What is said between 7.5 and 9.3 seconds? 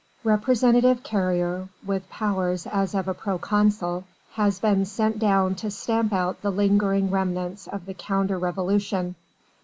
of the counter revolution.